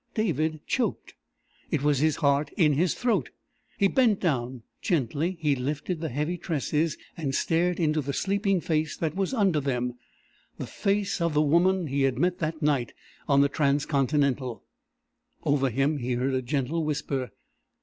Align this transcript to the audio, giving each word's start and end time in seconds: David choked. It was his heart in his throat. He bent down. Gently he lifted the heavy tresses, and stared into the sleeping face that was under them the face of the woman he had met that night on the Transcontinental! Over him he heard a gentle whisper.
David 0.15 0.65
choked. 0.65 1.13
It 1.69 1.83
was 1.83 1.99
his 1.99 2.15
heart 2.15 2.49
in 2.57 2.73
his 2.73 2.95
throat. 2.95 3.29
He 3.77 3.87
bent 3.87 4.19
down. 4.19 4.63
Gently 4.81 5.37
he 5.39 5.55
lifted 5.55 5.99
the 6.01 6.09
heavy 6.09 6.39
tresses, 6.39 6.97
and 7.15 7.35
stared 7.35 7.79
into 7.79 8.01
the 8.01 8.11
sleeping 8.11 8.61
face 8.61 8.97
that 8.97 9.15
was 9.15 9.31
under 9.31 9.59
them 9.59 9.93
the 10.57 10.65
face 10.65 11.21
of 11.21 11.35
the 11.35 11.43
woman 11.43 11.85
he 11.85 12.01
had 12.01 12.17
met 12.17 12.39
that 12.39 12.63
night 12.63 12.93
on 13.29 13.41
the 13.41 13.47
Transcontinental! 13.49 14.63
Over 15.43 15.69
him 15.69 15.99
he 15.99 16.13
heard 16.13 16.33
a 16.33 16.41
gentle 16.41 16.83
whisper. 16.83 17.29